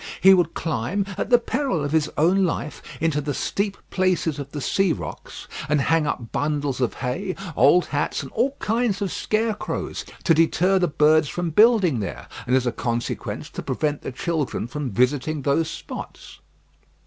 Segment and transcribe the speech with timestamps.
[0.19, 4.49] He would climb, at the peril of his own life, into the steep places of
[4.51, 9.11] the sea rocks, and hang up bundles of hay, old hats, and all kinds of
[9.11, 14.11] scarecrows, to deter the birds from building there, and, as a consequence, to prevent the
[14.11, 16.39] children from visiting those spots.